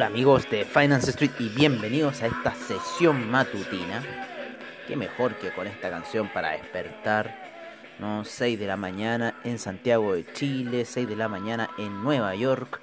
[0.00, 4.02] Hola amigos de Finance Street y bienvenidos a esta sesión matutina.
[4.88, 7.36] Qué mejor que con esta canción para despertar.
[7.98, 8.24] ¿no?
[8.24, 12.80] 6 de la mañana en Santiago de Chile, 6 de la mañana en Nueva York.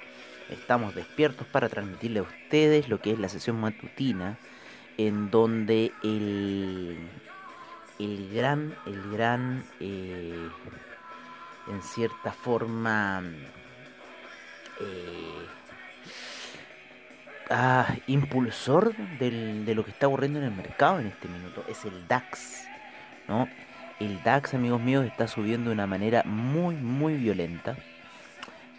[0.48, 4.38] Estamos despiertos para transmitirle a ustedes lo que es la sesión matutina,
[4.96, 6.98] en donde el,
[7.98, 10.48] el gran, el gran, eh,
[11.66, 13.24] en cierta forma,
[14.78, 15.48] eh,
[17.50, 21.84] ah, impulsor del- de lo que está ocurriendo en el mercado en este minuto es
[21.84, 22.66] el DAX,
[23.28, 23.48] ¿no?
[24.00, 27.76] El DAX, amigos míos, está subiendo de una manera muy, muy violenta.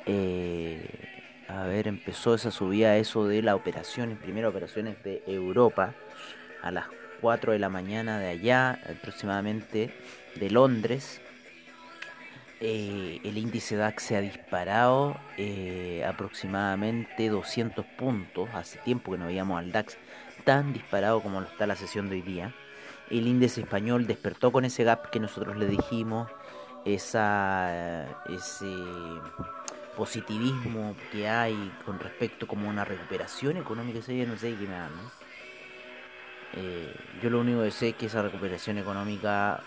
[0.05, 0.87] Eh,
[1.47, 5.93] a ver, empezó esa subida eso de la operación, primeras operaciones de Europa
[6.61, 6.85] a las
[7.21, 9.93] 4 de la mañana de allá, aproximadamente
[10.35, 11.21] de Londres.
[12.61, 18.49] Eh, el índice DAX se ha disparado eh, aproximadamente 200 puntos.
[18.53, 19.97] Hace tiempo que no veíamos al DAX
[20.43, 22.53] tan disparado como lo está la sesión de hoy día.
[23.09, 26.29] El índice español despertó con ese gap que nosotros le dijimos,
[26.85, 28.73] esa, ese
[29.95, 33.99] positivismo que hay con respecto como una recuperación económica.
[33.99, 34.27] Ese día.
[36.53, 39.63] Eh, yo lo único que sé es que esa recuperación económica,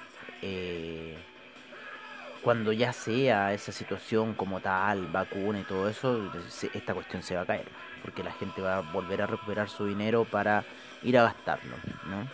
[2.42, 6.30] cuando ya sea esa situación como tal, vacuna y todo eso,
[6.74, 7.66] esta cuestión se va a caer.
[8.02, 10.64] Porque la gente va a volver a recuperar su dinero para
[11.02, 11.76] ir a gastarlo,
[12.06, 12.26] ¿no?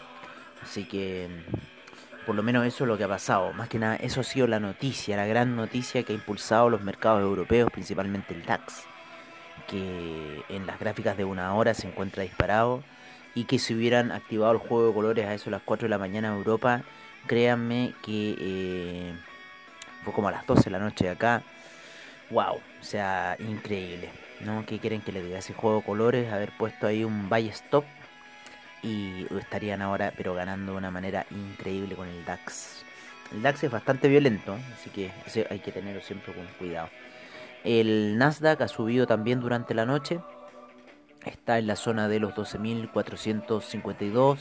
[0.62, 1.28] Así que,
[2.24, 3.52] por lo menos eso es lo que ha pasado.
[3.52, 6.80] Más que nada, eso ha sido la noticia, la gran noticia que ha impulsado los
[6.80, 8.86] mercados europeos, principalmente el DAX,
[9.66, 12.82] que en las gráficas de una hora se encuentra disparado
[13.34, 15.90] y que si hubieran activado el juego de colores a eso a las 4 de
[15.90, 16.82] la mañana en Europa,
[17.26, 19.12] créanme que eh,
[20.12, 21.42] como a las 12 de la noche acá.
[22.30, 24.10] Wow, o sea, increíble.
[24.40, 24.64] ¿No?
[24.66, 25.38] ¿Qué quieren que les diga?
[25.38, 27.84] Ese juego de colores, haber puesto ahí un buy stop
[28.82, 32.84] y estarían ahora pero ganando de una manera increíble con el DAX.
[33.32, 35.10] El DAX es bastante violento, así que
[35.50, 36.88] hay que tenerlo siempre con cuidado.
[37.64, 40.20] El Nasdaq ha subido también durante la noche.
[41.24, 44.38] Está en la zona de los 12.452.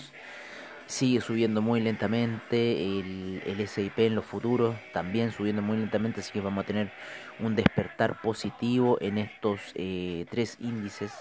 [0.87, 2.99] Sigue subiendo muy lentamente.
[2.99, 6.21] El, el SIP en los futuros también subiendo muy lentamente.
[6.21, 6.91] Así que vamos a tener
[7.39, 11.13] un despertar positivo en estos eh, tres índices.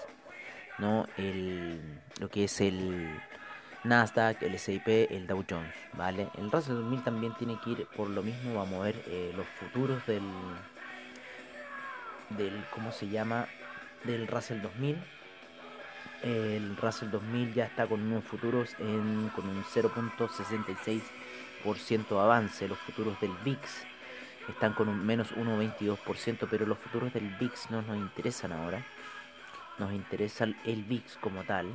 [0.79, 1.05] ¿no?
[1.17, 1.81] El,
[2.19, 3.09] lo que es el
[3.83, 5.73] Nasdaq, el SIP, el Dow Jones.
[5.93, 6.29] ¿vale?
[6.37, 8.55] El Russell 2000 también tiene que ir por lo mismo.
[8.55, 10.23] Vamos a ver eh, los futuros del,
[12.29, 12.63] del.
[12.73, 13.49] ¿Cómo se llama?
[14.05, 15.16] Del Russell 2000.
[16.23, 22.67] El Russell 2000 ya está con unos futuros en, con un 0.66% de avance.
[22.67, 23.59] Los futuros del VIX
[24.49, 28.83] están con un menos 1.22%, pero los futuros del VIX no nos interesan ahora.
[29.77, 31.67] Nos interesa el- VIX como tal,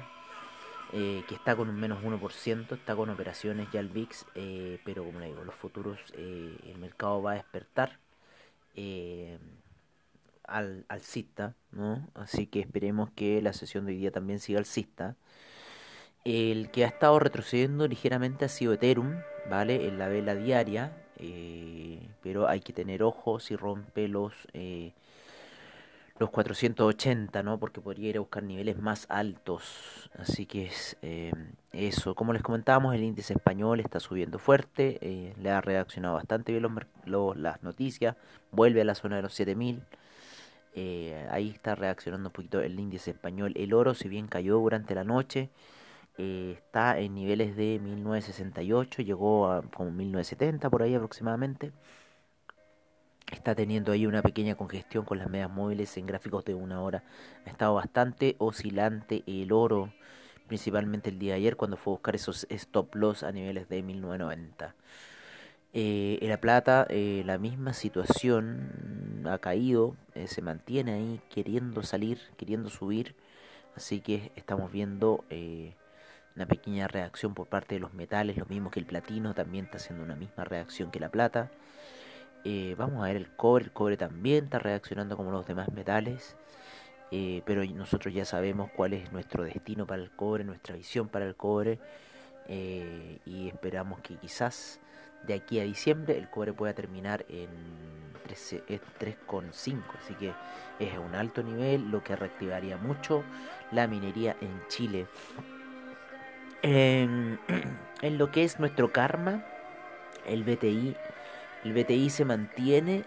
[0.93, 5.05] eh, que está con un menos 1%, está con operaciones ya el VIX, eh, pero
[5.05, 7.99] como le digo, los futuros, eh, el mercado va a despertar.
[10.53, 12.09] Al, alcista, ¿no?
[12.15, 15.17] Así que esperemos que la sesión de hoy día también siga alcista.
[16.25, 19.17] El que ha estado retrocediendo ligeramente ha sido Ethereum,
[19.51, 19.89] ¿vale?
[19.89, 24.93] En la vela diaria, eh, pero hay que tener ojo si rompe los, eh,
[26.19, 27.59] los 480, ¿no?
[27.59, 30.11] Porque podría ir a buscar niveles más altos.
[30.17, 31.33] Así que es eh,
[31.73, 32.15] eso.
[32.15, 36.73] Como les comentábamos, el índice español está subiendo fuerte, le ha reaccionado bastante bien los
[37.07, 38.17] los- las noticias,
[38.53, 39.83] vuelve a la zona de los 7000.
[40.75, 43.53] Eh, ahí está reaccionando un poquito el índice español.
[43.57, 45.51] El oro, si bien cayó durante la noche,
[46.19, 51.73] eh, está en niveles de 1968, llegó a como 1970 por ahí aproximadamente.
[53.31, 57.03] Está teniendo ahí una pequeña congestión con las medias móviles en gráficos de una hora.
[57.47, 59.93] Ha estado bastante oscilante el oro,
[60.49, 63.83] principalmente el día de ayer cuando fue a buscar esos stop loss a niveles de
[63.83, 64.75] 1990.
[65.75, 71.83] Eh, en La Plata, eh, la misma situación ha caído, eh, se mantiene ahí queriendo
[71.83, 73.15] salir, queriendo subir.
[73.77, 75.75] Así que estamos viendo eh,
[76.37, 79.79] una pequeña reacción por parte de los metales, lo mismo que el platino también está
[79.79, 81.51] haciendo una misma reacción que la plata.
[82.45, 86.37] Eh, vamos a ver el cobre, el cobre también está reaccionando como los demás metales.
[87.11, 91.27] Eh, pero nosotros ya sabemos cuál es nuestro destino para el cobre, nuestra visión para
[91.27, 91.79] el cobre.
[92.49, 94.81] eh, y esperamos que quizás
[95.27, 97.49] de aquí a diciembre el cobre pueda terminar en
[98.25, 99.83] 13 es 3,5.
[100.03, 100.33] Así que
[100.79, 103.25] es un alto nivel, lo que reactivaría mucho
[103.71, 105.07] la minería en Chile.
[106.63, 107.39] En,
[108.03, 109.45] en lo que es nuestro karma,
[110.27, 110.97] el BTI,
[111.65, 113.05] el BTI se mantiene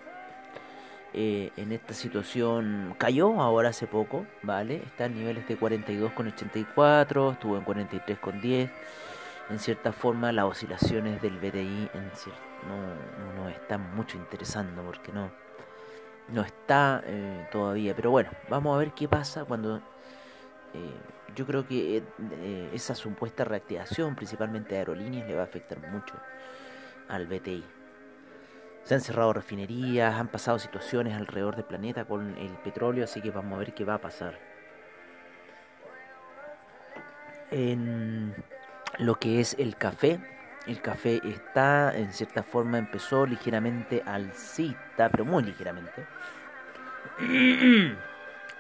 [1.14, 2.94] eh, en esta situación.
[2.98, 4.82] Cayó ahora hace poco, ¿vale?
[4.86, 8.70] Está en niveles de 42,84, estuvo en 43,10.
[9.50, 11.90] En cierta forma, las oscilaciones del BTI
[12.68, 12.78] no,
[13.20, 15.32] no nos están mucho interesando porque no,
[16.30, 17.96] no está eh, todavía.
[17.96, 19.82] Pero bueno, vamos a ver qué pasa cuando eh,
[21.36, 26.16] yo creo que eh, esa supuesta reactivación, principalmente de aerolíneas, le va a afectar mucho
[27.08, 27.64] al BTI.
[28.84, 33.32] Se han cerrado refinerías, han pasado situaciones alrededor del planeta con el petróleo, así que
[33.32, 34.40] vamos a ver qué va a pasar.
[37.52, 38.36] En
[39.00, 40.20] lo que es el café,
[40.68, 46.06] el café está, en cierta forma, empezó ligeramente alcista, pero muy ligeramente.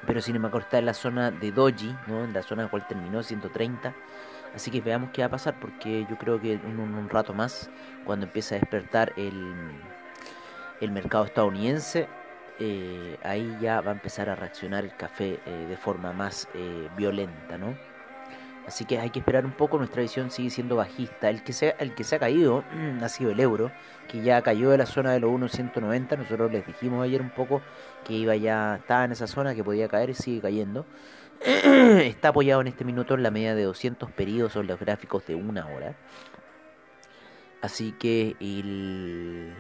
[0.06, 2.24] pero sin embargo está en la zona de Doji, ¿no?
[2.24, 3.94] en la zona en la cual terminó 130.
[4.54, 7.34] Así que veamos qué va a pasar, porque yo creo que en un, un rato
[7.34, 7.70] más,
[8.06, 9.54] cuando empiece a despertar el,
[10.80, 12.08] el mercado estadounidense,
[12.60, 16.88] eh, ahí ya va a empezar a reaccionar el café eh, de forma más eh,
[16.96, 17.76] violenta, ¿no?
[18.67, 21.29] Así que hay que esperar un poco, nuestra visión sigue siendo bajista.
[21.29, 22.63] El que se, ha caído
[23.01, 23.71] ha sido el euro,
[24.07, 26.17] que ya cayó de la zona de los 1.190.
[26.17, 27.62] Nosotros les dijimos ayer un poco
[28.03, 30.85] que iba ya, estaba en esa zona, que podía caer y sigue cayendo.
[31.41, 35.35] Está apoyado en este minuto en la media de 200 periodos en los gráficos de
[35.35, 35.95] una hora.
[37.62, 39.53] Así que el,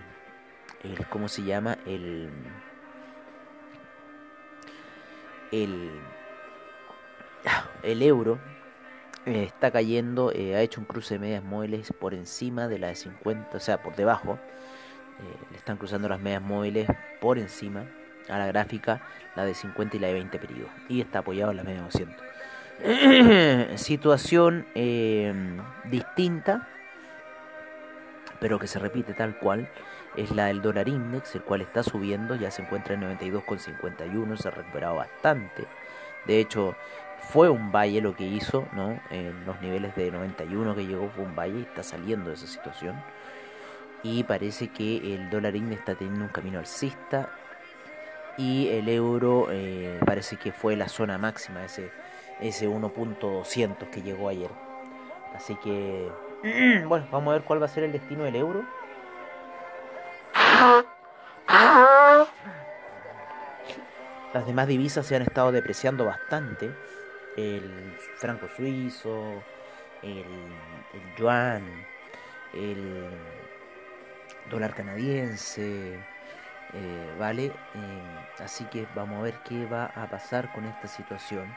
[0.83, 1.77] el ¿cómo se llama?
[1.85, 2.29] El,
[5.51, 5.91] el,
[7.83, 8.39] el euro
[9.25, 12.87] eh, está cayendo, eh, ha hecho un cruce de medias móviles por encima de la
[12.87, 14.39] de 50, o sea, por debajo.
[15.19, 16.87] Eh, le están cruzando las medias móviles
[17.21, 17.85] por encima
[18.29, 19.01] a la gráfica,
[19.35, 20.71] la de 50 y la de 20 periodos.
[20.89, 21.85] Y está apoyado en la media de
[22.81, 23.79] 200.
[23.79, 25.33] Situación eh,
[25.85, 26.67] distinta,
[28.39, 29.69] pero que se repite tal cual,
[30.17, 34.47] es la del dólar index, el cual está subiendo, ya se encuentra en 92,51, se
[34.47, 35.65] ha recuperado bastante.
[36.25, 36.75] De hecho,
[37.29, 38.99] fue un valle lo que hizo, ¿no?
[39.09, 42.95] En los niveles de 91 que llegó fue un valle, está saliendo de esa situación.
[44.03, 47.29] Y parece que el dólar index está teniendo un camino alcista.
[48.37, 51.91] Y el euro eh, parece que fue la zona máxima, ese,
[52.41, 54.51] ese 1.200 que llegó ayer.
[55.35, 56.09] Así que,
[56.87, 58.65] bueno, vamos a ver cuál va a ser el destino del euro.
[64.33, 66.69] Las demás divisas se han estado depreciando bastante.
[67.35, 69.43] El franco suizo,
[70.01, 70.23] el,
[70.93, 71.85] el yuan,
[72.53, 73.09] el
[74.49, 75.99] dólar canadiense,
[76.73, 77.45] eh, ¿vale?
[77.45, 81.53] Eh, así que vamos a ver qué va a pasar con esta situación.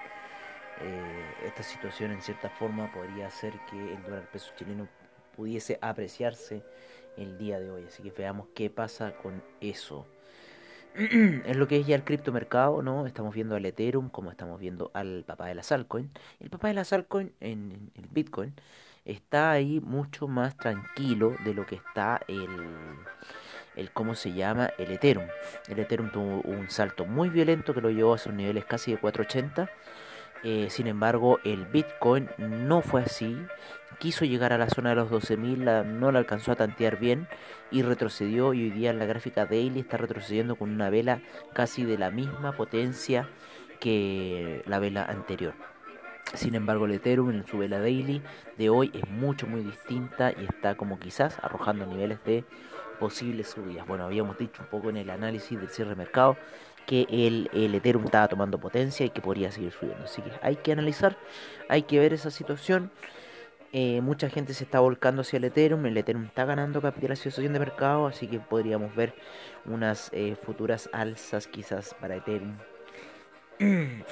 [0.81, 4.89] Eh, esta situación en cierta forma podría hacer que el dólar peso chileno
[5.37, 6.63] pudiese apreciarse
[7.17, 7.85] el día de hoy.
[7.87, 10.07] Así que veamos qué pasa con eso.
[11.47, 13.07] es lo que es ya el criptomercado, ¿no?
[13.07, 16.11] Estamos viendo al Ethereum, como estamos viendo al papá de las altcoins.
[16.41, 18.53] El papá de las altcoins, en el Bitcoin,
[19.05, 22.49] está ahí mucho más tranquilo de lo que está el,
[23.77, 24.71] el ¿cómo se llama?
[24.77, 25.29] El Ethereum.
[25.69, 28.99] El Ethereum tuvo un salto muy violento que lo llevó a sus niveles casi de
[28.99, 29.71] 480.
[30.43, 33.37] Eh, sin embargo, el Bitcoin no fue así.
[33.99, 37.27] Quiso llegar a la zona de los 12.000, la- no la alcanzó a tantear bien
[37.73, 38.55] y retrocedió.
[38.55, 41.21] Y hoy día en la gráfica daily está retrocediendo con una vela
[41.53, 43.29] casi de la misma potencia
[43.81, 45.55] que la vela anterior.
[46.35, 48.23] Sin embargo, el Ethereum en su vela daily
[48.57, 52.45] de hoy es mucho, muy distinta y está como quizás arrojando niveles de
[53.01, 53.87] posibles subidas.
[53.87, 56.37] Bueno, habíamos dicho un poco en el análisis del cierre de mercado
[56.87, 60.05] que el, el Ethereum estaba tomando potencia y que podría seguir subiendo.
[60.05, 61.17] Así que hay que analizar,
[61.69, 62.91] hay que ver esa situación.
[63.73, 65.85] Eh, mucha gente se está volcando hacia el Ethereum.
[65.87, 69.15] El Ethereum está ganando capitalización de mercado, así que podríamos ver
[69.67, 72.57] unas eh, futuras alzas quizás para Ethereum.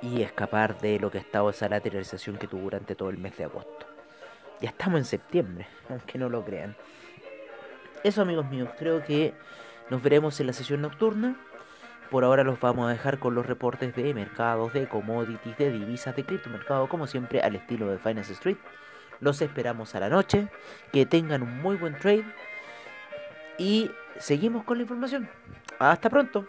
[0.00, 3.36] y escapar de lo que ha estado esa lateralización que tuvo durante todo el mes
[3.36, 3.86] de agosto.
[4.60, 6.76] Ya estamos en septiembre, aunque no lo crean.
[8.04, 9.34] eso amigos míos, creo que
[9.90, 11.36] nos veremos en la sesión nocturna.
[12.10, 16.16] Por ahora los vamos a dejar con los reportes de mercados, de commodities, de divisas,
[16.16, 18.56] de criptomercado, como siempre al estilo de Finance Street.
[19.20, 20.48] Los esperamos a la noche.
[20.92, 22.24] Que tengan un muy buen trade.
[23.58, 25.28] Y seguimos con la información.
[25.78, 26.46] Hasta pronto.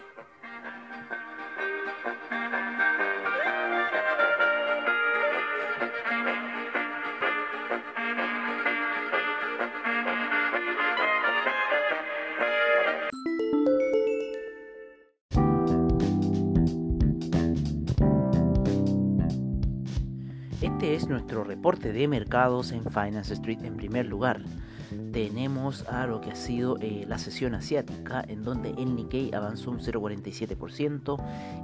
[21.09, 24.41] Nuestro reporte de mercados en Finance Street en primer lugar
[25.11, 29.71] tenemos a lo que ha sido eh, la sesión asiática, en donde el Nikkei avanzó
[29.71, 31.17] un 0,47%,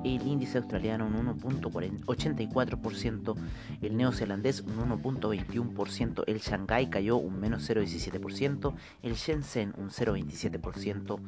[0.03, 3.35] el índice australiano un 1,84%,
[3.81, 8.73] el neozelandés un 1,21%, el Shanghai cayó un menos 0,17%,
[9.03, 11.19] el Shenzhen un 0,27%,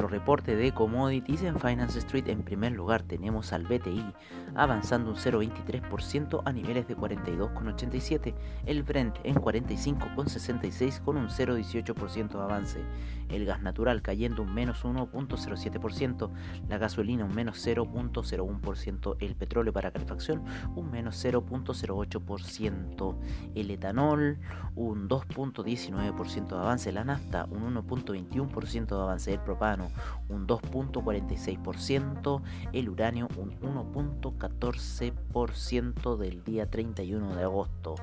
[0.00, 2.28] Nuestro reporte de commodities en Finance Street.
[2.28, 4.14] En primer lugar tenemos al BTI
[4.54, 8.34] avanzando un 0,23% a niveles de 42,87.
[8.64, 12.80] El Brent en 45,66 con un 0,18% de avance.
[13.28, 16.30] El gas natural cayendo un menos 1,07%.
[16.68, 19.16] La gasolina un menos 0,01%.
[19.20, 20.42] El petróleo para calefacción
[20.74, 23.18] un menos 0,08%.
[23.54, 24.38] El etanol
[24.74, 26.90] un 2,19% de avance.
[26.90, 29.89] La nafta un 1,21% de avance el propano
[30.28, 32.42] un 2.46%,
[32.72, 37.96] el uranio un 1.14% del día 31 de agosto.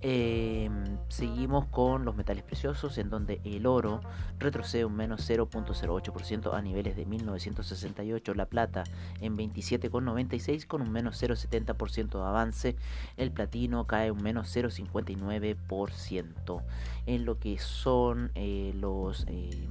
[0.00, 0.70] Eh,
[1.08, 4.00] seguimos con los metales preciosos en donde el oro
[4.38, 8.82] retrocede un menos 0.08% a niveles de 1968, la plata
[9.20, 12.76] en 27,96 con un menos 0.70% de avance,
[13.16, 16.62] el platino cae un menos 0.59%
[17.06, 19.24] en lo que son eh, los...
[19.28, 19.68] Eh,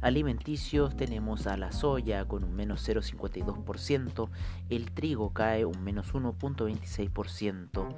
[0.00, 4.28] alimenticios tenemos a la soya con un menos 0,52%,
[4.68, 7.88] el trigo cae un menos 1,26%,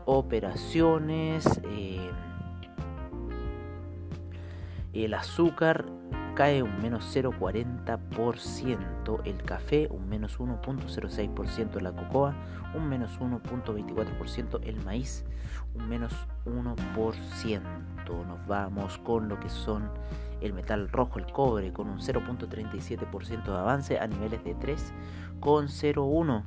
[0.04, 1.60] operaciones.
[1.64, 2.10] Eh,
[4.92, 5.86] el azúcar
[6.38, 12.32] cae un menos 0,40%, el café un menos 1,06%, la cocoa
[12.76, 15.24] un menos 1,24%, el maíz
[15.74, 16.12] un menos
[16.46, 17.60] 1%.
[18.28, 19.90] Nos vamos con lo que son
[20.40, 26.44] el metal rojo, el cobre, con un 0.37% de avance a niveles de 3,01%.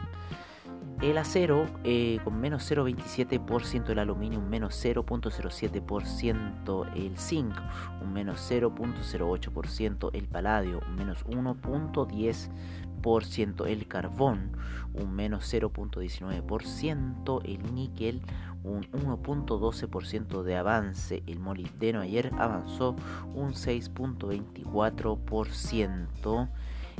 [1.02, 7.56] El acero eh, con menos 0,27%, el aluminio un menos 0.07%, el zinc
[8.04, 14.52] un menos 0.08%, el paladio un menos 1.10%, el carbón
[14.94, 18.22] un menos 0.19%, el níquel
[18.64, 21.24] un 1.12% de avance.
[21.26, 22.96] El molibdeno ayer avanzó
[23.34, 26.50] un 6.24%.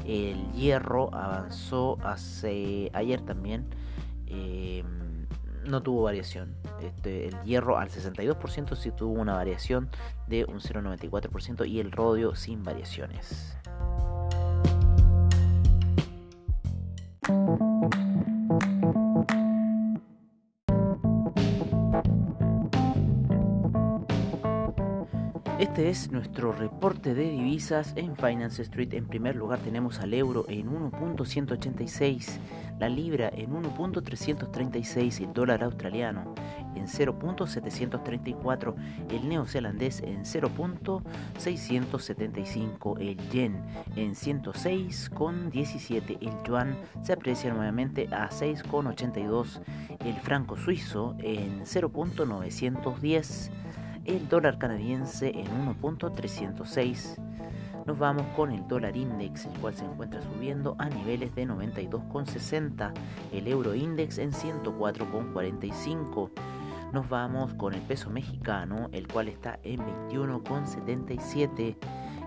[0.06, 3.68] El hierro avanzó hace ayer también.
[4.32, 4.84] Eh,
[5.66, 6.56] no tuvo variación.
[6.82, 9.90] Este, el hierro al 62% sí tuvo una variación
[10.28, 13.58] de un 0,94% y el rodio sin variaciones.
[25.82, 28.94] Este es nuestro reporte de divisas en Finance Street.
[28.94, 32.38] En primer lugar tenemos al euro en 1.186,
[32.80, 36.36] la libra en 1.336, el dólar australiano
[36.76, 38.76] en 0.734,
[39.10, 43.60] el neozelandés en 0.675, el yen
[43.96, 49.60] en 106,17, el yuan se aprecia nuevamente a 6,82,
[50.06, 53.50] el franco suizo en 0.910
[54.06, 57.16] el dólar canadiense en 1.306.
[57.86, 62.94] Nos vamos con el dólar index, el cual se encuentra subiendo a niveles de 92,60.
[63.32, 66.30] El euro index en 104,45.
[66.94, 71.76] Nos vamos con el peso mexicano, el cual está en 21,77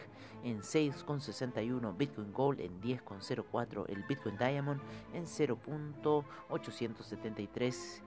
[0.44, 4.80] en 6,61, Bitcoin Gold en 10,04, el Bitcoin Diamond
[5.12, 8.02] en 0.873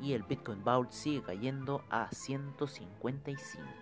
[0.00, 3.81] y el Bitcoin Vault sigue cayendo a 155.